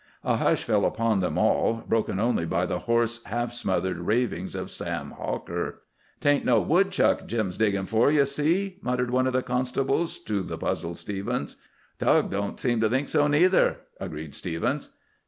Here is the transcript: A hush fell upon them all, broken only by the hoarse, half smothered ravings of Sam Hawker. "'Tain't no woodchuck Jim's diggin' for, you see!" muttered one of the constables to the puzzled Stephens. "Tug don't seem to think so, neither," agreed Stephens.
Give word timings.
A 0.23 0.37
hush 0.37 0.63
fell 0.63 0.83
upon 0.83 1.19
them 1.19 1.37
all, 1.37 1.83
broken 1.87 2.19
only 2.19 2.43
by 2.43 2.65
the 2.65 2.79
hoarse, 2.79 3.23
half 3.25 3.53
smothered 3.53 3.99
ravings 3.99 4.55
of 4.55 4.71
Sam 4.71 5.11
Hawker. 5.11 5.83
"'Tain't 6.19 6.43
no 6.43 6.59
woodchuck 6.59 7.27
Jim's 7.27 7.55
diggin' 7.55 7.85
for, 7.85 8.11
you 8.11 8.25
see!" 8.25 8.79
muttered 8.81 9.11
one 9.11 9.27
of 9.27 9.33
the 9.33 9.43
constables 9.43 10.17
to 10.23 10.41
the 10.41 10.57
puzzled 10.57 10.97
Stephens. 10.97 11.57
"Tug 11.99 12.31
don't 12.31 12.59
seem 12.59 12.81
to 12.81 12.89
think 12.89 13.09
so, 13.09 13.27
neither," 13.27 13.77
agreed 13.99 14.33
Stephens. 14.33 14.89